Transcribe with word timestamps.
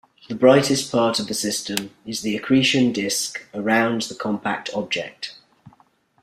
The 0.29 0.33
brightest 0.33 0.91
part 0.91 1.19
of 1.19 1.27
the 1.27 1.35
system 1.35 1.91
is 2.07 2.23
the 2.23 2.35
accretion 2.35 2.91
disk 2.91 3.47
around 3.53 4.01
the 4.01 4.15
compact 4.15 4.71
object. 4.73 5.35